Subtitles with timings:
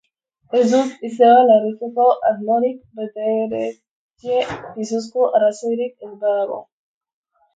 [0.59, 3.63] Ez dut izeba larritzeko asmorik, Betteredge,
[4.79, 6.57] pisuzko arrazoirik ez badago.